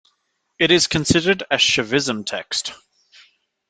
[0.57, 2.73] It is considered a Shaivism text.